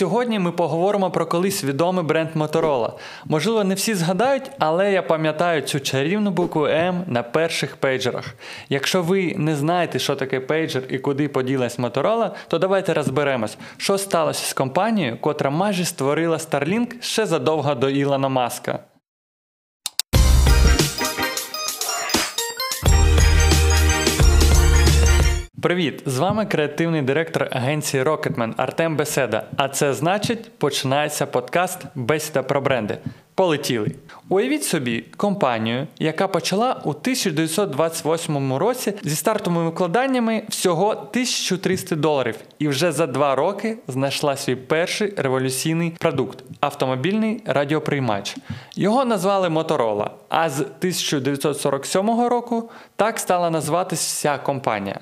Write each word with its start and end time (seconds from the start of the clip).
сьогодні 0.00 0.38
ми 0.38 0.52
поговоримо 0.52 1.10
про 1.10 1.26
колись 1.26 1.64
відомий 1.64 2.04
бренд 2.04 2.28
Motorola. 2.36 2.92
Можливо, 3.24 3.64
не 3.64 3.74
всі 3.74 3.94
згадають, 3.94 4.50
але 4.58 4.92
я 4.92 5.02
пам'ятаю 5.02 5.62
цю 5.62 5.80
чарівну 5.80 6.30
букву 6.30 6.66
М 6.66 7.04
на 7.06 7.22
перших 7.22 7.76
пейджерах. 7.76 8.34
Якщо 8.68 9.02
ви 9.02 9.34
не 9.38 9.56
знаєте, 9.56 9.98
що 9.98 10.16
таке 10.16 10.40
пейджер 10.40 10.82
і 10.88 10.98
куди 10.98 11.28
поділась 11.28 11.78
Motorola, 11.78 12.30
то 12.48 12.58
давайте 12.58 12.94
розберемось, 12.94 13.58
що 13.76 13.98
сталося 13.98 14.46
з 14.46 14.52
компанією, 14.52 15.16
котра 15.20 15.50
майже 15.50 15.84
створила 15.84 16.36
Starlink 16.36 17.02
ще 17.02 17.26
задовго 17.26 17.74
до 17.74 17.90
Ілона 17.90 18.28
Маска. 18.28 18.78
Привіт! 25.62 26.02
З 26.06 26.18
вами 26.18 26.46
креативний 26.46 27.02
директор 27.02 27.48
агенції 27.50 28.02
Rocketman 28.02 28.54
Артем 28.56 28.96
Беседа. 28.96 29.44
А 29.56 29.68
це 29.68 29.94
значить, 29.94 30.58
починається 30.58 31.26
подкаст 31.26 31.78
Бесіда 31.94 32.42
про 32.42 32.60
бренди. 32.60 32.98
Полетіли. 33.34 33.92
Уявіть 34.28 34.64
собі 34.64 35.04
компанію, 35.16 35.86
яка 35.98 36.28
почала 36.28 36.80
у 36.84 36.90
1928 36.90 38.54
році 38.54 38.92
зі 39.02 39.16
стартовими 39.16 39.64
викладаннями 39.64 40.42
всього 40.48 40.88
1300 40.90 41.96
доларів, 41.96 42.36
і 42.58 42.68
вже 42.68 42.92
за 42.92 43.06
два 43.06 43.34
роки 43.34 43.78
знайшла 43.88 44.36
свій 44.36 44.56
перший 44.56 45.14
революційний 45.16 45.90
продукт 45.90 46.44
автомобільний 46.60 47.42
радіоприймач. 47.46 48.36
Його 48.76 49.04
назвали 49.04 49.48
Motorola, 49.48 50.10
а 50.28 50.50
з 50.50 50.60
1947 50.60 52.10
року 52.10 52.70
так 52.96 53.18
стала 53.18 53.50
називатись 53.50 54.06
вся 54.06 54.38
компанія. 54.38 55.00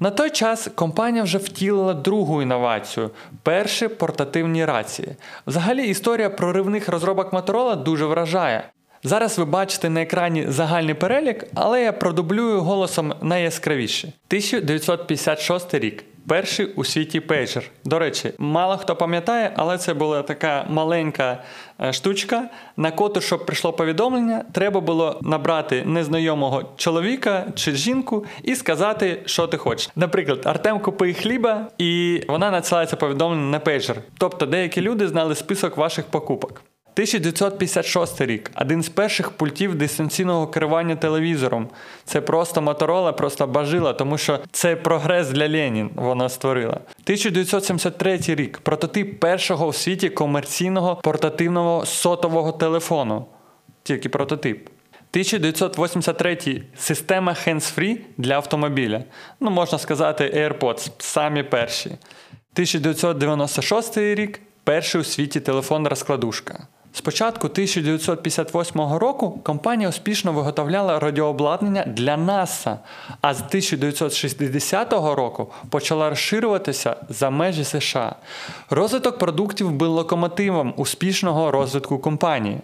На 0.00 0.10
той 0.10 0.30
час 0.30 0.68
компанія 0.74 1.22
вже 1.22 1.38
втілила 1.38 1.94
другу 1.94 2.42
інновацію 2.42 3.10
перші 3.42 3.88
портативні 3.88 4.64
рації. 4.64 5.08
Взагалі, 5.46 5.86
історія 5.86 6.30
проривних 6.30 6.88
розробок 6.88 7.32
Motorola 7.32 7.82
дуже 7.82 8.06
вражає. 8.06 8.64
Зараз 9.02 9.38
ви 9.38 9.44
бачите 9.44 9.90
на 9.90 10.02
екрані 10.02 10.44
загальний 10.48 10.94
перелік, 10.94 11.44
але 11.54 11.82
я 11.82 11.92
продублюю 11.92 12.60
голосом 12.60 13.14
найяскравіше. 13.22 14.06
1956 14.28 15.74
рік 15.74 16.04
перший 16.28 16.66
у 16.66 16.84
світі 16.84 17.20
пейджер. 17.20 17.64
До 17.84 17.98
речі, 17.98 18.32
мало 18.38 18.76
хто 18.76 18.96
пам'ятає, 18.96 19.52
але 19.56 19.78
це 19.78 19.94
була 19.94 20.22
така 20.22 20.66
маленька 20.68 21.42
е, 21.80 21.92
штучка, 21.92 22.44
на 22.76 22.90
коту, 22.90 23.20
щоб 23.20 23.46
прийшло 23.46 23.72
повідомлення, 23.72 24.44
треба 24.52 24.80
було 24.80 25.20
набрати 25.22 25.84
незнайомого 25.84 26.62
чоловіка 26.76 27.46
чи 27.54 27.72
жінку 27.72 28.24
і 28.42 28.56
сказати, 28.56 29.22
що 29.26 29.46
ти 29.46 29.56
хочеш. 29.56 29.90
Наприклад, 29.96 30.40
Артем 30.44 30.80
купив 30.80 31.16
хліба, 31.16 31.66
і 31.78 32.22
вона 32.28 32.50
надсилається 32.50 32.96
повідомлення 32.96 33.50
на 33.50 33.58
пейджер. 33.58 33.96
Тобто 34.18 34.46
деякі 34.46 34.80
люди 34.80 35.08
знали 35.08 35.34
список 35.34 35.76
ваших 35.76 36.04
покупок. 36.04 36.62
1956 36.94 38.20
рік 38.20 38.50
один 38.54 38.82
з 38.82 38.88
перших 38.88 39.30
пультів 39.30 39.74
дистанційного 39.74 40.46
керування 40.46 40.96
телевізором. 40.96 41.68
Це 42.04 42.20
просто 42.20 42.62
Моторола, 42.62 43.12
просто 43.12 43.46
бажила, 43.46 43.92
тому 43.92 44.18
що 44.18 44.38
це 44.52 44.76
прогрес 44.76 45.28
для 45.28 45.48
Ленін 45.48 45.90
вона 45.94 46.28
створила. 46.28 46.74
1973 46.74 48.20
рік 48.26 48.58
прототип 48.58 49.20
першого 49.20 49.66
у 49.66 49.72
світі 49.72 50.08
комерційного 50.08 50.96
портативного 50.96 51.86
сотового 51.86 52.52
телефону. 52.52 53.26
Тільки 53.82 54.08
прототип. 54.08 54.68
1983 55.10 56.62
система 56.76 57.32
hands-free 57.32 57.98
для 58.16 58.34
автомобіля. 58.34 59.04
Ну, 59.40 59.50
можна 59.50 59.78
сказати, 59.78 60.32
AirPods, 60.36 60.90
самі 60.98 61.42
перші. 61.42 61.88
1996 61.88 63.98
рік 63.98 64.40
перший 64.64 65.00
у 65.00 65.04
світі 65.04 65.40
телефон-розкладушка. 65.40 66.66
Спочатку 66.98 67.46
1958 67.46 68.80
року 68.80 69.40
компанія 69.42 69.88
успішно 69.88 70.32
виготовляла 70.32 70.98
радіообладнання 70.98 71.84
для 71.86 72.16
НАСА, 72.16 72.78
а 73.20 73.34
з 73.34 73.38
1960 73.38 74.92
року 74.92 75.52
почала 75.70 76.10
розширюватися 76.10 76.96
за 77.08 77.30
межі 77.30 77.64
США. 77.64 78.14
Розвиток 78.70 79.18
продуктів 79.18 79.70
був 79.70 79.88
локомотивом 79.88 80.74
успішного 80.76 81.50
розвитку 81.50 81.98
компанії. 81.98 82.60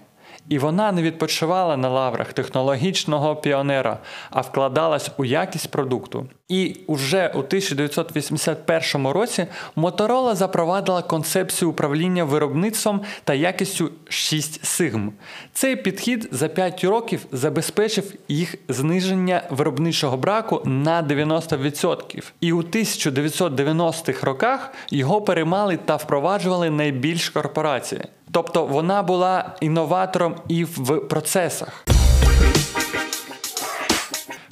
І 0.49 0.59
вона 0.59 0.93
не 0.93 1.03
відпочивала 1.03 1.77
на 1.77 1.89
лаврах 1.89 2.33
технологічного 2.33 3.37
піонера, 3.37 3.99
а 4.31 4.41
вкладалась 4.41 5.11
у 5.17 5.25
якість 5.25 5.71
продукту. 5.71 6.27
І 6.49 6.77
уже 6.87 7.29
у 7.35 7.39
1981 7.39 9.07
році 9.07 9.47
Моторола 9.77 10.35
запровадила 10.35 11.03
концепцію 11.03 11.71
управління 11.71 12.25
виробництвом 12.25 13.01
та 13.25 13.35
якістю 13.35 13.91
6 14.09 14.65
сигм. 14.65 15.13
Цей 15.53 15.77
підхід 15.77 16.29
за 16.31 16.49
5 16.49 16.85
років 16.85 17.27
забезпечив 17.33 18.13
їх 18.29 18.55
зниження 18.69 19.43
виробничого 19.51 20.17
браку 20.17 20.63
на 20.65 21.03
90%. 21.03 22.33
І 22.41 22.53
у 22.53 22.63
1990-х 22.63 24.27
роках 24.27 24.73
його 24.91 25.23
переймали 25.23 25.77
та 25.77 25.97
впроваджували 25.97 26.71
найбільш 26.71 27.29
корпорації. 27.29 28.01
Тобто 28.35 28.67
вона 28.67 29.03
була 29.03 29.55
інноватором 29.61 30.35
і 30.49 30.65
в 30.65 31.01
процесах. 31.01 31.87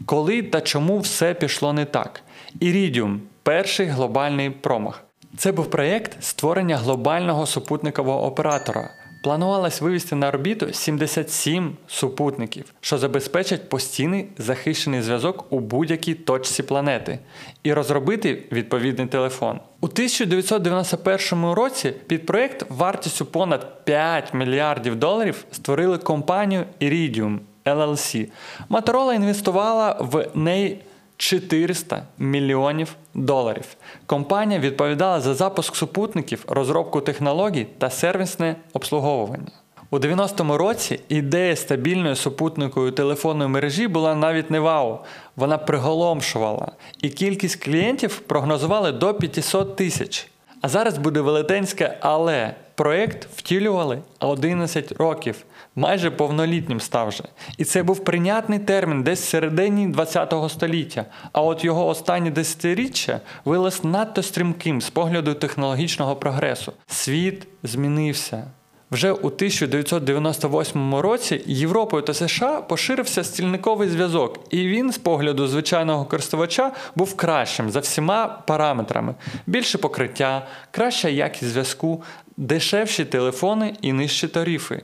Коли 0.07 0.43
та 0.43 0.61
чому 0.61 0.99
все 0.99 1.35
пішло 1.35 1.73
не 1.73 1.85
так? 1.85 2.23
Ірідіум 2.61 3.21
перший 3.43 3.87
глобальний 3.87 4.51
промах. 4.51 5.05
Це 5.37 5.53
був 5.53 5.71
проєкт 5.71 6.23
створення 6.23 6.77
глобального 6.77 7.47
супутникового 7.47 8.25
оператора. 8.27 8.91
Планувалось 9.23 9.81
вивести 9.81 10.15
на 10.17 10.29
орбіту 10.29 10.73
77 10.73 11.77
супутників, 11.87 12.65
що 12.81 12.99
забезпечать 12.99 13.69
постійний 13.69 14.27
захищений 14.39 15.03
зв'язок 15.03 15.47
у 15.51 15.61
будь-якій 15.61 16.15
точці 16.15 16.63
планети, 16.63 17.19
і 17.63 17.73
розробити 17.73 18.43
відповідний 18.53 19.07
телефон. 19.07 19.61
У 19.81 19.87
1991 19.87 21.45
році 21.45 21.93
під 22.07 22.27
проєкт 22.27 22.67
вартістю 22.71 23.27
понад 23.27 23.85
5 23.85 24.35
мільярдів 24.35 24.97
доларів 24.97 25.45
створили 25.53 25.99
компанію 25.99 26.65
Iridium 26.81 27.39
LLC. 27.65 28.29
Motorola 28.71 29.15
інвестувала 29.15 29.97
в 30.01 30.27
неї 30.35 30.81
400 31.23 32.03
мільйонів 32.19 32.97
доларів. 33.15 33.65
Компанія 34.07 34.61
відповідала 34.61 35.21
за 35.21 35.35
запуск 35.35 35.77
супутників, 35.77 36.45
розробку 36.49 37.01
технологій 37.01 37.67
та 37.79 37.91
сервісне 37.91 38.57
обслуговування. 38.73 39.53
У 39.91 39.99
90-му 39.99 40.59
році 40.59 41.01
ідея 41.09 41.57
стабільної 41.57 42.17
супутникової 42.17 42.93
телефонної 42.93 43.51
мережі 43.51 43.89
була 43.89 44.15
навіть 44.15 44.51
не 44.51 44.61
вау, 44.61 44.99
вона 45.37 45.59
приголомшувала, 45.59 46.73
і 47.03 47.09
кількість 47.09 47.65
клієнтів 47.65 48.19
прогнозували 48.19 48.93
до 48.93 49.15
500 49.15 49.77
тисяч. 49.77 50.29
А 50.61 50.69
зараз 50.69 50.99
буде 50.99 51.21
велетенське, 51.21 51.99
але 52.01 52.55
проєкт 52.75 53.29
втілювали 53.37 53.99
11 54.21 54.93
років, 54.93 55.45
майже 55.77 56.11
повнолітнім 56.11 56.81
став 56.81 57.09
вже. 57.09 57.25
І 57.59 57.65
це 57.65 57.83
був 57.83 58.05
прийнятний 58.05 58.59
термін 58.59 59.03
десь 59.03 59.21
в 59.23 59.29
середині 59.29 59.95
ХХ 59.95 60.51
століття. 60.51 61.05
А 61.33 61.43
от 61.43 61.65
його 61.65 61.87
останні 61.87 62.31
десятиріччя 62.31 63.21
вилез 63.45 63.85
надто 63.85 64.23
стрімким 64.23 64.81
з 64.81 64.91
погляду 64.91 65.35
технологічного 65.35 66.17
прогресу. 66.17 66.73
Світ 66.87 67.47
змінився. 67.63 68.45
Вже 68.93 69.13
у 69.13 69.27
1998 69.27 70.95
році 70.95 71.43
Європою 71.47 72.03
та 72.03 72.15
США 72.15 72.61
поширився 72.61 73.25
стільниковий 73.25 73.89
зв'язок, 73.89 74.41
і 74.51 74.69
він, 74.69 74.93
з 74.93 74.99
погляду 74.99 75.47
звичайного 75.47 76.05
користувача, 76.05 76.73
був 76.95 77.17
кращим 77.17 77.71
за 77.71 77.81
всіма 77.81 78.43
параметрами: 78.47 79.15
більше 79.47 79.79
покриття, 79.79 80.47
краща 80.71 81.09
якість 81.09 81.51
зв'язку, 81.51 82.03
дешевші 82.37 83.05
телефони 83.05 83.75
і 83.83 83.93
нижчі 83.93 84.29
тарифи. 84.29 84.83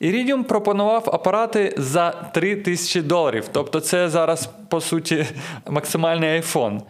Iridium 0.00 0.44
пропонував 0.44 1.10
апарати 1.12 1.74
за 1.76 2.10
3 2.10 2.56
тисячі 2.56 3.02
доларів, 3.02 3.44
тобто 3.52 3.80
це 3.80 4.08
зараз, 4.08 4.48
по 4.68 4.80
суті, 4.80 5.26
максимальний 5.70 6.40
iPhone. 6.40 6.80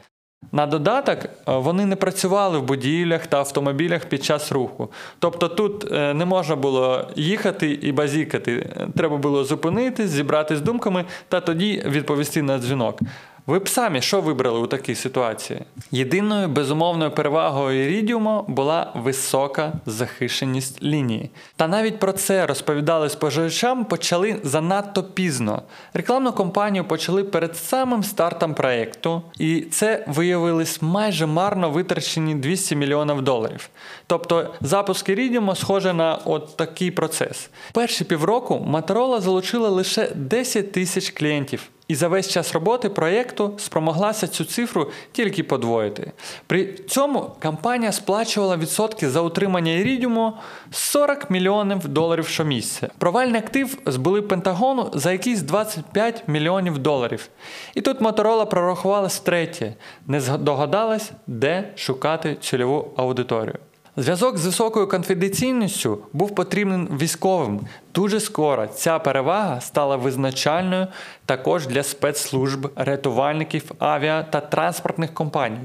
На 0.52 0.66
додаток, 0.66 1.18
е, 1.24 1.28
вони 1.46 1.86
не 1.86 1.96
працювали 1.96 2.58
в 2.58 2.62
будівлях 2.62 3.26
та 3.26 3.38
автомобілях 3.38 4.04
під 4.04 4.24
час 4.24 4.52
руху. 4.52 4.88
Тобто 5.18 5.48
тут 5.48 5.92
е, 5.92 6.14
не 6.14 6.24
можна 6.24 6.56
було 6.56 7.08
їхати 7.16 7.70
і 7.70 7.92
базікати. 7.92 8.70
Треба 8.96 9.16
було 9.16 9.44
зупинитись, 9.44 10.10
зібратися 10.10 10.58
з 10.58 10.62
думками 10.62 11.04
та 11.28 11.40
тоді 11.40 11.82
відповісти 11.86 12.42
на 12.42 12.58
дзвінок. 12.58 13.00
Ви 13.46 13.58
б 13.58 13.68
самі 13.68 14.00
що 14.00 14.20
вибрали 14.20 14.58
у 14.58 14.66
такій 14.66 14.94
ситуації? 14.94 15.60
Єдиною 15.90 16.48
безумовною 16.48 17.10
перевагою 17.10 17.90
Iridium 17.90 18.44
була 18.50 18.92
висока 18.94 19.72
захищеність 19.86 20.82
лінії. 20.82 21.30
Та 21.56 21.68
навіть 21.68 21.98
про 21.98 22.12
це 22.12 22.46
розповідали 22.46 23.08
споживачам 23.08 23.84
почали 23.84 24.36
занадто 24.42 25.02
пізно. 25.02 25.62
Рекламну 25.94 26.32
кампанію 26.32 26.84
почали 26.84 27.24
перед 27.24 27.56
самим 27.56 28.02
стартом 28.02 28.54
проєкту, 28.54 29.22
і 29.38 29.60
це 29.60 30.04
виявилось 30.08 30.82
майже 30.82 31.26
марно 31.26 31.70
витрачені 31.70 32.34
200 32.34 32.76
мільйонів 32.76 33.22
доларів. 33.22 33.68
Тобто 34.06 34.54
запуск 34.60 35.08
Iridium 35.08 35.56
схоже 35.56 35.92
на 35.92 36.18
от 36.24 36.56
такий 36.56 36.90
процес. 36.90 37.50
Перші 37.72 38.04
півроку 38.04 38.54
Motorola 38.70 39.20
залучила 39.20 39.68
лише 39.68 40.10
10 40.14 40.72
тисяч 40.72 41.10
клієнтів. 41.10 41.70
І 41.88 41.94
за 41.94 42.08
весь 42.08 42.28
час 42.28 42.52
роботи 42.52 42.88
проєкту 42.88 43.54
спромоглася 43.58 44.26
цю 44.26 44.44
цифру 44.44 44.90
тільки 45.12 45.42
подвоїти. 45.42 46.12
При 46.46 46.72
цьому 46.72 47.30
компанія 47.42 47.92
сплачувала 47.92 48.56
відсотки 48.56 49.10
за 49.10 49.20
утримання 49.20 49.72
Ірідіуму 49.72 50.32
40 50.70 51.30
мільйонів 51.30 51.88
доларів 51.88 52.26
щомісяця. 52.26 52.90
Провальний 52.98 53.40
актив 53.40 53.78
збули 53.86 54.22
Пентагону 54.22 54.90
за 54.94 55.12
якісь 55.12 55.42
25 55.42 56.22
мільйонів 56.26 56.78
доларів. 56.78 57.28
І 57.74 57.80
тут 57.80 58.00
Моторола 58.00 58.46
прорахувалась 58.46 59.16
втретє, 59.16 59.74
не 60.06 60.20
здогадалась, 60.20 61.12
де 61.26 61.72
шукати 61.76 62.36
цільову 62.40 62.90
аудиторію. 62.96 63.58
Зв'язок 63.96 64.38
з 64.38 64.46
високою 64.46 64.88
конфіденційністю 64.88 65.98
був 66.12 66.34
потрібен 66.34 66.88
військовим. 67.00 67.60
Дуже 67.94 68.20
скоро 68.20 68.66
ця 68.66 68.98
перевага 68.98 69.60
стала 69.60 69.96
визначальною 69.96 70.86
також 71.26 71.66
для 71.66 71.82
спецслужб, 71.82 72.70
рятувальників, 72.76 73.72
авіа 73.78 74.22
та 74.22 74.40
транспортних 74.40 75.14
компаній. 75.14 75.60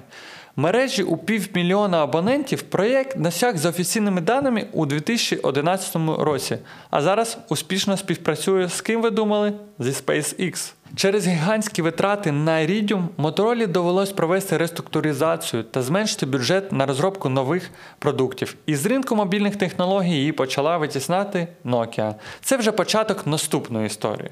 Мережі 0.55 1.03
у 1.03 1.17
півмільйона 1.17 2.03
абонентів 2.03 2.61
проєкт 2.61 3.17
досяг 3.17 3.57
за 3.57 3.69
офіційними 3.69 4.21
даними 4.21 4.67
у 4.73 4.85
2011 4.85 5.95
році, 6.19 6.57
а 6.89 7.01
зараз 7.01 7.37
успішно 7.49 7.97
співпрацює 7.97 8.69
з 8.69 8.81
ким 8.81 9.01
ви 9.01 9.09
думали? 9.09 9.53
Зі 9.79 9.89
SpaceX. 9.89 10.73
Через 10.95 11.27
гігантські 11.27 11.81
витрати 11.81 12.31
на 12.31 12.51
Iridium 12.51 13.07
Моторолі 13.17 13.67
довелось 13.67 14.11
провести 14.11 14.57
реструктуризацію 14.57 15.63
та 15.63 15.81
зменшити 15.81 16.25
бюджет 16.25 16.71
на 16.71 16.85
розробку 16.85 17.29
нових 17.29 17.71
продуктів. 17.99 18.55
І 18.65 18.75
з 18.75 18.85
ринку 18.85 19.15
мобільних 19.15 19.55
технологій 19.55 20.15
її 20.15 20.31
почала 20.31 20.77
витіснати 20.77 21.47
Nokia. 21.65 22.13
Це 22.41 22.57
вже 22.57 22.71
початок 22.71 23.27
наступної 23.27 23.85
історії. 23.85 24.29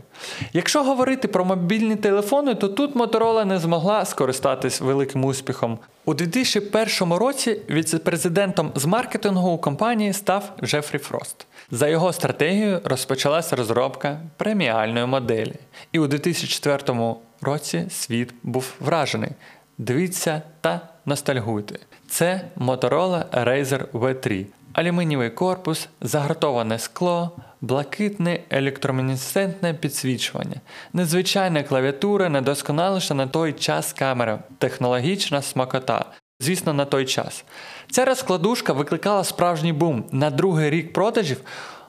Якщо 0.53 0.83
говорити 0.83 1.27
про 1.27 1.45
мобільні 1.45 1.95
телефони, 1.95 2.55
то 2.55 2.67
тут 2.67 2.95
Моторола 2.95 3.45
не 3.45 3.59
змогла 3.59 4.05
скористатись 4.05 4.81
великим 4.81 5.25
успіхом. 5.25 5.79
У 6.07 6.13
2001 6.13 7.13
році 7.13 7.61
віце-президентом 7.69 8.71
з 8.75 8.85
маркетингу 8.85 9.49
у 9.49 9.57
компанії 9.57 10.13
став 10.13 10.51
Джефрі 10.63 10.97
Фрост. 10.97 11.47
За 11.71 11.87
його 11.87 12.13
стратегією 12.13 12.81
розпочалася 12.83 13.55
розробка 13.55 14.19
преміальної 14.37 15.05
моделі. 15.05 15.53
І 15.91 15.99
у 15.99 16.07
2004 16.07 17.15
році 17.41 17.85
світ 17.89 18.33
був 18.43 18.73
вражений. 18.79 19.29
Дивіться 19.77 20.41
та 20.61 20.81
ностальгуйте. 21.05 21.79
Це 22.09 22.41
Motorola 22.57 23.45
Razer 23.45 23.85
V3. 23.87 24.45
Алюмінієвий 24.73 25.29
корпус, 25.29 25.89
загратоване 26.01 26.79
скло, 26.79 27.31
блакитне 27.61 28.39
електромінесцентне 28.49 29.73
підсвічування, 29.73 30.61
незвичайна 30.93 31.63
клавіатура, 31.63 32.29
недосконаліша 32.29 33.13
на 33.13 33.27
той 33.27 33.53
час 33.53 33.93
камера, 33.93 34.39
технологічна 34.57 35.41
смакота. 35.41 36.05
Звісно, 36.39 36.73
на 36.73 36.85
той 36.85 37.05
час. 37.05 37.43
Ця 37.91 38.05
розкладушка 38.05 38.73
викликала 38.73 39.23
справжній 39.23 39.73
бум. 39.73 40.05
На 40.11 40.29
другий 40.29 40.69
рік 40.69 40.93
продажів 40.93 41.37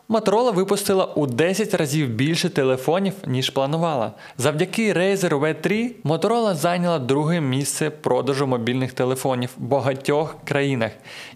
Motorola 0.08 0.52
випустила 0.52 1.04
у 1.04 1.26
10 1.26 1.74
разів 1.74 2.08
більше 2.08 2.48
телефонів, 2.48 3.12
ніж 3.26 3.50
планувала. 3.50 4.12
Завдяки 4.38 4.92
Razer 4.92 5.38
V3 5.38 5.90
Motorola 6.04 6.54
зайняла 6.54 6.98
друге 6.98 7.40
місце 7.40 7.90
продажу 7.90 8.46
мобільних 8.46 8.92
телефонів 8.92 9.50
в 9.58 9.62
багатьох 9.62 10.36
країнах. 10.44 10.92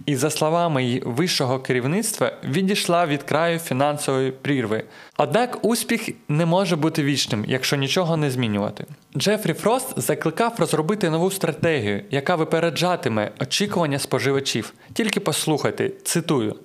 І, 0.06 0.16
за 0.16 0.30
словами 0.30 0.84
її 0.84 1.02
вищого 1.06 1.60
керівництва, 1.60 2.32
відійшла 2.44 3.06
від 3.06 3.22
краю 3.22 3.58
фінансової 3.58 4.30
прірви. 4.30 4.84
Однак 5.18 5.64
успіх 5.64 6.08
не 6.28 6.46
може 6.46 6.76
бути 6.76 7.02
вічним, 7.02 7.44
якщо 7.48 7.76
нічого 7.76 8.16
не 8.16 8.30
змінювати. 8.30 8.86
Джефрі 9.16 9.52
Фрост 9.52 10.00
закликав 10.00 10.54
розробити 10.58 11.10
нову 11.10 11.30
стратегію, 11.30 12.02
яка 12.10 12.36
випереджатиме 12.36 13.30
очікування 13.40 13.98
споживачів. 13.98 14.72
Тільки 14.92 15.20
послухайте, 15.20 15.90
цитую 16.04 16.56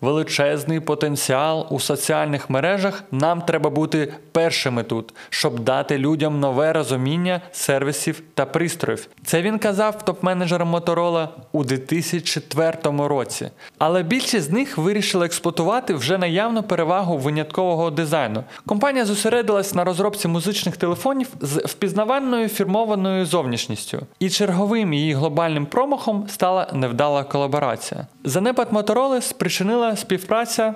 величезний 0.00 0.80
потенціал 0.80 1.66
у 1.70 1.80
соціальних 1.80 2.50
мережах, 2.50 3.04
нам 3.10 3.42
треба 3.42 3.70
бути 3.70 4.12
першими 4.32 4.82
тут, 4.82 5.14
щоб 5.30 5.60
дати 5.60 5.98
людям 5.98 6.40
нове 6.40 6.72
розуміння 6.72 7.40
сервісів 7.52 8.22
та 8.34 8.46
пристроїв. 8.46 9.08
Це 9.24 9.42
він 9.42 9.58
казав 9.58 10.02
топ-менеджерам 10.06 10.80
Motorola 10.80 11.28
у 11.52 11.64
2004 11.64 12.72
році. 12.84 13.50
Але 13.78 14.02
більшість 14.02 14.46
з 14.46 14.50
них 14.50 14.78
вирішили 14.78 15.26
експлуатувати 15.26 15.94
вже 15.94 16.18
наявну 16.18 16.62
перевагу 16.62 17.18
виняткового 17.18 17.90
дизайну. 17.90 18.44
Компанія 18.66 19.04
зосередилась 19.04 19.74
на 19.74 19.84
розробці 19.84 20.28
музичних 20.28 20.76
телефонів 20.76 21.28
з 21.40 21.56
впізнавальною 21.56 22.48
фірмованою 22.48 23.26
зовнішністю. 23.26 24.06
І 24.18 24.30
черговим 24.30 24.92
її 24.92 25.12
глобальним 25.12 25.66
промахом 25.66 26.28
стала 26.28 26.70
невдала 26.72 27.24
колаборація. 27.24 28.06
Занепад 28.24 28.72
Motorola 28.72 29.20
спричинила 29.20 29.85
співпраця 29.96 30.74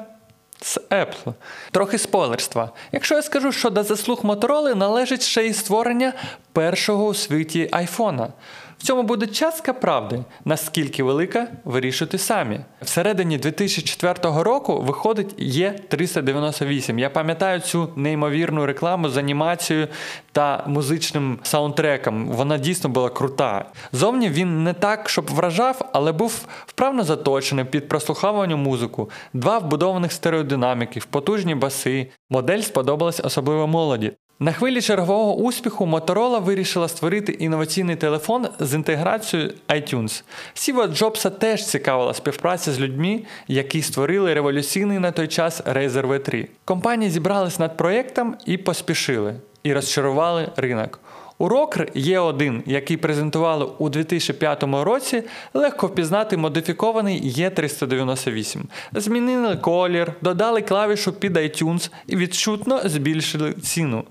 з 0.62 0.78
Apple. 0.90 1.34
Трохи 1.70 1.98
спойлерства. 1.98 2.70
Якщо 2.92 3.14
я 3.14 3.22
скажу, 3.22 3.52
що 3.52 3.70
до 3.70 3.82
заслуг 3.82 4.20
Motorola 4.24 4.74
належить 4.74 5.22
ще 5.22 5.46
й 5.46 5.52
створення 5.52 6.12
першого 6.52 7.06
у 7.06 7.14
світі 7.14 7.68
айфона. 7.72 8.28
В 8.80 8.82
цьому 8.82 9.02
буде 9.02 9.26
частка 9.26 9.72
правди, 9.72 10.24
наскільки 10.44 11.02
велика, 11.02 11.48
вирішуйте 11.64 12.18
самі. 12.18 12.60
Всередині 12.82 13.38
2004 13.38 14.42
року 14.42 14.80
виходить 14.82 15.42
Є398. 15.42 16.98
Я 16.98 17.10
пам'ятаю 17.10 17.60
цю 17.60 17.88
неймовірну 17.96 18.66
рекламу 18.66 19.08
з 19.08 19.16
анімацією 19.16 19.88
та 20.32 20.64
музичним 20.66 21.38
саундтреком. 21.42 22.28
Вона 22.28 22.58
дійсно 22.58 22.90
була 22.90 23.08
крута. 23.08 23.64
Зовні 23.92 24.28
він 24.28 24.64
не 24.64 24.72
так, 24.72 25.08
щоб 25.08 25.30
вражав, 25.30 25.90
але 25.92 26.12
був 26.12 26.46
вправно 26.66 27.04
заточений 27.04 27.64
під 27.64 27.88
прослуховування 27.88 28.56
музику, 28.56 29.10
два 29.32 29.58
вбудованих 29.58 30.12
стереодинаміків, 30.12 31.04
потужні 31.04 31.54
баси. 31.54 32.06
Модель 32.30 32.60
сподобалась 32.60 33.20
особливо 33.24 33.66
молоді. 33.66 34.12
На 34.42 34.52
хвилі 34.52 34.82
чергового 34.82 35.34
успіху 35.36 35.86
Motorola 35.86 36.42
вирішила 36.42 36.88
створити 36.88 37.32
інноваційний 37.32 37.96
телефон 37.96 38.48
з 38.60 38.74
інтеграцією 38.74 39.52
iTunes. 39.68 40.22
Сіва 40.54 40.86
Джобса 40.86 41.30
теж 41.30 41.66
цікавила 41.66 42.14
співпраця 42.14 42.72
з 42.72 42.80
людьми, 42.80 43.22
які 43.48 43.82
створили 43.82 44.34
революційний 44.34 44.98
на 44.98 45.12
той 45.12 45.28
час 45.28 45.62
Razer 45.62 46.06
V3. 46.06 46.46
Компанії 46.64 47.10
зібрались 47.10 47.58
над 47.58 47.76
проєктом 47.76 48.36
і 48.46 48.56
поспішили, 48.56 49.34
і 49.62 49.72
розчарували 49.72 50.48
ринок. 50.56 51.00
У 51.38 51.48
Rocker 51.48 51.88
є 51.94 52.18
один, 52.18 52.62
який 52.66 52.96
презентували 52.96 53.68
у 53.78 53.88
2005 53.88 54.62
році, 54.62 55.22
легко 55.54 55.86
впізнати 55.86 56.36
модифікований 56.36 57.32
Є398. 57.32 58.60
Змінили 58.92 59.56
колір, 59.56 60.12
додали 60.22 60.62
клавішу 60.62 61.12
під 61.12 61.36
iTunes 61.36 61.90
і 62.06 62.16
відчутно 62.16 62.80
збільшили 62.84 63.52
ціну. 63.52 64.04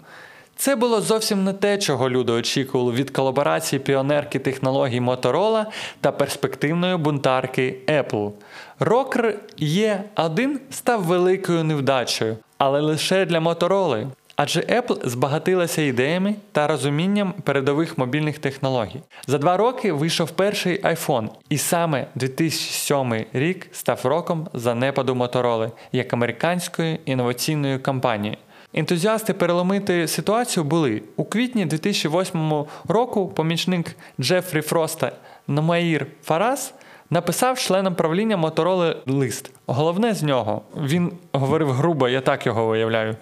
Це 0.59 0.75
було 0.75 1.01
зовсім 1.01 1.43
не 1.43 1.53
те, 1.53 1.77
чого 1.77 2.09
люди 2.09 2.31
очікували 2.31 2.91
від 2.91 3.09
колаборації 3.09 3.79
піонерки 3.79 4.39
технологій 4.39 5.01
Motorola 5.01 5.65
та 6.01 6.11
перспективної 6.11 6.97
бунтарки 6.97 7.75
Apple. 7.87 8.31
Rocker 8.79 9.33
E1 9.61 10.55
став 10.69 11.03
великою 11.03 11.63
невдачею, 11.63 12.37
але 12.57 12.81
лише 12.81 13.25
для 13.25 13.39
Motorola. 13.39 14.07
Адже 14.35 14.59
Apple 14.59 15.09
збагатилася 15.09 15.81
ідеями 15.81 16.35
та 16.51 16.67
розумінням 16.67 17.33
передових 17.43 17.97
мобільних 17.97 18.39
технологій. 18.39 19.01
За 19.27 19.37
два 19.37 19.57
роки 19.57 19.91
вийшов 19.91 20.31
перший 20.31 20.81
iPhone, 20.83 21.29
і 21.49 21.57
саме 21.57 22.07
2007 22.15 23.25
рік 23.33 23.67
став 23.71 23.99
роком 24.03 24.47
занепаду 24.53 25.13
Motorola 25.13 25.71
як 25.91 26.13
американської 26.13 26.99
інноваційної 27.05 27.79
компанії. 27.79 28.37
Ентузіасти 28.73 29.33
переломити 29.33 30.07
ситуацію 30.07 30.63
були 30.63 31.01
у 31.15 31.23
квітні 31.23 31.65
2008 31.65 32.65
року. 32.87 33.27
Помічник 33.35 33.95
Джефрі 34.19 34.61
Фроста 34.61 35.11
Номаїр 35.47 36.07
Фарас 36.23 36.73
Написав 37.11 37.59
членам 37.59 37.95
правління 37.95 38.37
Мотороли 38.37 38.95
лист. 39.05 39.51
Головне 39.67 40.13
з 40.13 40.23
нього, 40.23 40.61
він 40.83 41.11
говорив 41.31 41.71
грубо, 41.71 42.09
я 42.09 42.21
так 42.21 42.45
його 42.45 42.65
виявляю. 42.65 43.15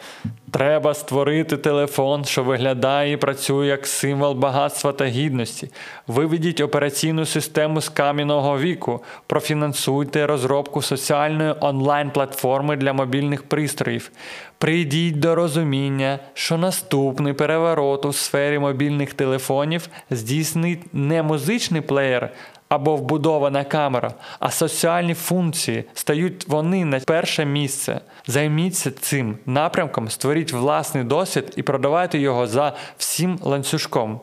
Треба 0.51 0.94
створити 0.94 1.58
телефон, 1.58 2.25
що 2.25 2.44
виглядає 2.44 3.12
і 3.12 3.17
працює 3.17 3.67
як 3.67 3.88
символ 3.88 4.34
багатства 4.34 4.91
та 4.91 5.06
гідності. 5.06 5.70
Виведіть 6.08 6.62
операційну 6.62 7.25
систему 7.25 7.82
з 7.82 7.89
кам'яного 7.89 8.60
віку, 8.60 9.03
профінансуйте 9.27 10.27
розробку 10.27 10.82
соціальної 10.82 11.53
онлайн-платформи 11.60 12.75
для 12.75 12.94
мобільних 12.94 13.44
пристроїв. 13.44 14.12
Прийдіть 14.58 15.20
до 15.20 15.36
розуміння, 15.36 16.20
що 16.34 16.58
наступний 16.58 17.34
переворот 17.34 18.06
у 18.06 18.13
сфері 18.13 18.60
мобільних 18.60 19.13
телефонів 19.13 19.89
здійснить 20.10 20.94
не 20.94 21.24
музичний 21.24 21.82
плеєр, 21.82 22.29
або 22.70 22.96
вбудована 22.96 23.64
камера, 23.64 24.14
а 24.40 24.52
соціальні 24.52 25.14
функції 25.14 25.84
стають 25.94 26.48
вони 26.48 26.86
на 26.86 27.00
перше 27.00 27.46
місце. 27.46 28.02
Займіться 28.28 28.92
цим 28.92 29.38
напрямком, 29.46 30.10
створіть 30.10 30.54
власний 30.54 31.04
досвід 31.04 31.54
і 31.56 31.64
продавайте 31.64 32.20
його 32.20 32.48
за 32.48 32.74
всім 32.98 33.40
ланцюжком. 33.42 34.20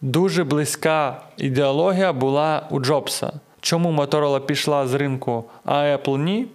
Дуже 0.00 0.44
близька 0.44 1.20
ідеологія 1.36 2.12
була 2.12 2.66
у 2.70 2.80
Джобса. 2.80 3.32
Чому 3.60 3.90
Моторола 3.90 4.40
пішла 4.40 4.86
з 4.86 4.94
ринку, 4.94 5.44
а 5.64 5.74
Apple 5.74 6.18
ні? 6.18 6.46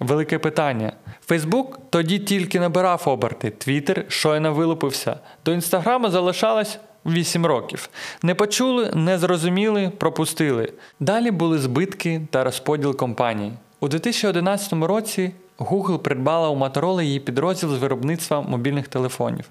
Велике 0.00 0.38
питання. 0.38 0.92
Фейсбук 1.26 1.80
тоді 1.90 2.18
тільки 2.18 2.60
набирав 2.60 3.02
оберти, 3.06 3.50
Твіттер 3.50 4.04
щойно 4.08 4.52
вилупився. 4.52 5.16
До 5.44 5.52
інстаграму 5.52 6.10
залишалось 6.10 6.78
8 7.06 7.46
років. 7.46 7.88
Не 8.22 8.34
почули, 8.34 8.90
не 8.94 9.18
зрозуміли, 9.18 9.92
пропустили. 9.98 10.72
Далі 11.00 11.30
були 11.30 11.58
збитки 11.58 12.20
та 12.30 12.44
розподіл 12.44 12.96
компаній. 12.96 13.52
У 13.80 13.88
2011 13.88 14.72
році 14.72 15.32
Google 15.58 15.98
придбала 15.98 16.48
у 16.48 16.56
Motorola 16.56 17.02
її 17.02 17.20
підрозділ 17.20 17.74
з 17.74 17.78
виробництва 17.78 18.40
мобільних 18.40 18.88
телефонів. 18.88 19.44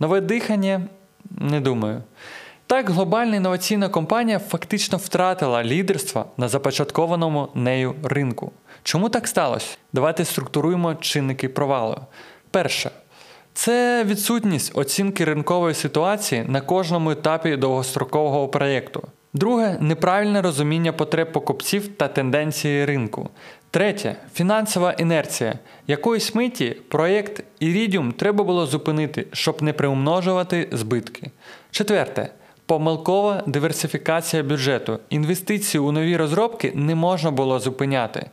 Нове 0.00 0.20
дихання 0.20 0.82
не 1.30 1.60
думаю. 1.60 2.02
Так, 2.66 2.90
глобальна 2.90 3.36
інноваційна 3.36 3.88
компанія 3.88 4.38
фактично 4.38 4.98
втратила 4.98 5.64
лідерство 5.64 6.24
на 6.36 6.48
започаткованому 6.48 7.48
нею 7.54 7.94
ринку. 8.02 8.52
Чому 8.82 9.08
так 9.08 9.28
сталося? 9.28 9.76
Давайте 9.92 10.24
структуруємо 10.24 10.94
чинники 10.94 11.48
провалу. 11.48 11.96
Перше. 12.50 12.90
Це 13.60 14.04
відсутність 14.04 14.78
оцінки 14.78 15.24
ринкової 15.24 15.74
ситуації 15.74 16.44
на 16.48 16.60
кожному 16.60 17.10
етапі 17.10 17.56
довгострокового 17.56 18.48
проєкту. 18.48 19.02
Друге 19.34 19.76
неправильне 19.80 20.42
розуміння 20.42 20.92
потреб 20.92 21.32
покупців 21.32 21.88
та 21.88 22.08
тенденції 22.08 22.84
ринку. 22.84 23.30
Третє 23.70 24.16
фінансова 24.34 24.92
інерція. 24.92 25.58
Якоїсь 25.86 26.34
миті 26.34 26.76
проєкт 26.88 27.44
Iridium 27.60 28.12
треба 28.12 28.44
було 28.44 28.66
зупинити, 28.66 29.26
щоб 29.32 29.62
не 29.62 29.72
приумножувати 29.72 30.68
збитки. 30.72 31.30
Четверте. 31.70 32.28
Помилкова 32.66 33.42
диверсифікація 33.46 34.42
бюджету. 34.42 34.98
Інвестиції 35.10 35.80
у 35.80 35.92
нові 35.92 36.16
розробки 36.16 36.72
не 36.74 36.94
можна 36.94 37.30
було 37.30 37.58
зупиняти. 37.58 38.30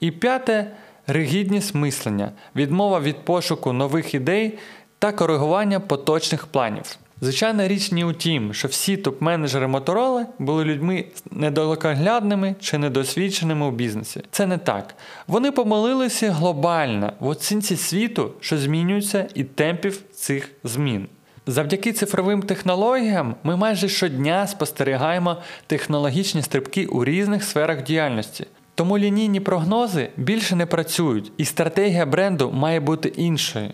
І 0.00 0.10
п'яте 0.10 0.70
ригідність 1.06 1.74
мислення, 1.74 2.32
відмова 2.56 3.00
від 3.00 3.24
пошуку 3.24 3.72
нових 3.72 4.14
ідей 4.14 4.58
та 4.98 5.12
коригування 5.12 5.80
поточних 5.80 6.46
планів. 6.46 6.98
Звичайна 7.20 7.68
річ 7.68 7.92
не 7.92 8.04
у 8.04 8.12
тім, 8.12 8.54
що 8.54 8.68
всі 8.68 8.96
топ-менеджери 8.96 9.66
Мотороли 9.66 10.26
були 10.38 10.64
людьми 10.64 11.04
недалекоглядними 11.30 12.54
чи 12.60 12.78
недосвідченими 12.78 13.66
у 13.66 13.70
бізнесі. 13.70 14.22
Це 14.30 14.46
не 14.46 14.58
так. 14.58 14.94
Вони 15.26 15.52
помилилися 15.52 16.32
глобально 16.32 17.12
в 17.20 17.28
оцінці 17.28 17.76
світу, 17.76 18.32
що 18.40 18.58
змінюється, 18.58 19.28
і 19.34 19.44
темпів 19.44 20.02
цих 20.12 20.50
змін. 20.64 21.08
Завдяки 21.46 21.92
цифровим 21.92 22.42
технологіям 22.42 23.34
ми 23.42 23.56
майже 23.56 23.88
щодня 23.88 24.46
спостерігаємо 24.46 25.36
технологічні 25.66 26.42
стрибки 26.42 26.86
у 26.86 27.04
різних 27.04 27.44
сферах 27.44 27.82
діяльності. 27.82 28.46
Тому 28.76 28.98
лінійні 28.98 29.40
прогнози 29.40 30.08
більше 30.16 30.56
не 30.56 30.66
працюють, 30.66 31.32
і 31.36 31.44
стратегія 31.44 32.06
бренду 32.06 32.52
має 32.52 32.80
бути 32.80 33.08
іншою. 33.08 33.70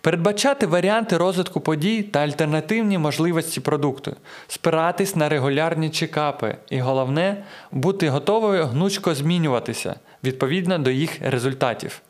Передбачати 0.00 0.66
варіанти 0.66 1.16
розвитку 1.16 1.60
подій 1.60 2.02
та 2.02 2.18
альтернативні 2.20 2.98
можливості 2.98 3.60
продукту, 3.60 4.16
спиратись 4.48 5.16
на 5.16 5.28
регулярні 5.28 5.90
чекапи, 5.90 6.56
і 6.70 6.80
головне 6.80 7.44
бути 7.70 8.08
готовою 8.08 8.66
гнучко 8.66 9.14
змінюватися 9.14 9.96
відповідно 10.24 10.78
до 10.78 10.90
їх 10.90 11.18
результатів. 11.20 12.00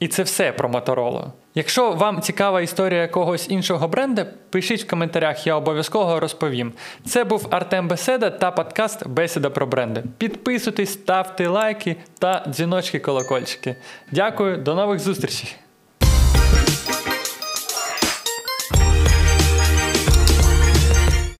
І 0.00 0.08
це 0.08 0.22
все 0.22 0.52
про 0.52 0.68
Motorola. 0.68 1.24
Якщо 1.54 1.92
вам 1.92 2.20
цікава 2.20 2.60
історія 2.60 3.00
якогось 3.00 3.50
іншого 3.50 3.88
бренда, 3.88 4.26
пишіть 4.50 4.84
в 4.84 4.90
коментарях, 4.90 5.46
я 5.46 5.56
обов'язково 5.56 6.20
розповім. 6.20 6.72
Це 7.06 7.24
був 7.24 7.48
Артем 7.50 7.88
Беседа 7.88 8.30
та 8.30 8.50
подкаст 8.50 9.08
Бесіда 9.08 9.50
про 9.50 9.66
бренди. 9.66 10.04
Підписуйтесь, 10.18 10.92
ставте 10.92 11.48
лайки 11.48 11.96
та 12.18 12.46
дзвіночки 12.48 12.98
колокольчики. 12.98 13.76
Дякую, 14.12 14.56
до 14.56 14.74
нових 14.74 15.00
зустрічей! 15.00 15.56